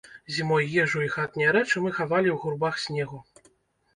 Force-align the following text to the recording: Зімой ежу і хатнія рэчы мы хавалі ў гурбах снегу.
Зімой 0.35 0.77
ежу 0.83 1.01
і 1.07 1.09
хатнія 1.15 1.51
рэчы 1.57 1.83
мы 1.83 1.91
хавалі 1.97 2.29
ў 2.31 2.37
гурбах 2.45 2.79
снегу. 2.87 3.17